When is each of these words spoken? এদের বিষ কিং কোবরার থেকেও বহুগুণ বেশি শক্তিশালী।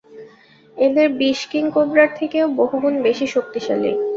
এদের 0.77 1.07
বিষ 1.19 1.39
কিং 1.51 1.63
কোবরার 1.75 2.09
থেকেও 2.19 2.45
বহুগুণ 2.59 2.95
বেশি 3.05 3.25
শক্তিশালী। 3.27 3.91